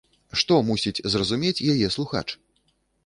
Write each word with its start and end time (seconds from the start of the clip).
Што 0.41 0.55
мусіць 0.69 1.03
зразумець 1.15 1.63
яе 1.75 1.87
слухач? 1.97 2.27